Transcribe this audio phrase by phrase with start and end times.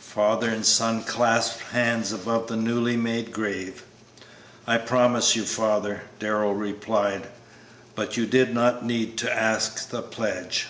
[0.00, 3.82] Father and son clasped hands above the newly made grave.
[4.66, 7.26] "I promise you, father," Darrell replied;
[7.94, 10.68] "but you did not need to ask the pledge."